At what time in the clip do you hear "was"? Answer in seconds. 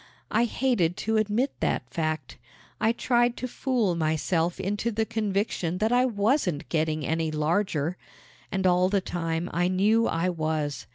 10.27-10.87